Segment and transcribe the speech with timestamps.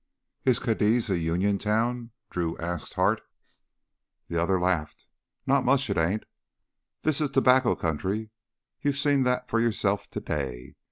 [0.45, 3.21] "Is Cadiz a Union town?" Drew asked Hart.
[4.29, 5.05] The other laughed.
[5.45, 6.23] "Not much, it ain't.
[7.03, 8.31] This is tobacco country;
[8.81, 10.73] you seen that for yourself today.